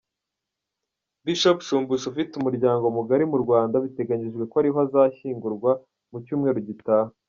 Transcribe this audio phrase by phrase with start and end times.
[1.23, 5.71] Bishop Shumbusho ufite umuryango mugari mu Rwanda biteganyijwe ko ariho azashyingurwa
[6.11, 7.11] mu cyumweru gitaha.